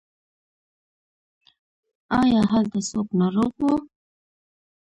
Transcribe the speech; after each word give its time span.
ایا 2.21 2.41
هلته 2.51 2.79
څوک 2.89 3.07
ناروغ 3.19 3.53
و؟ 3.63 3.63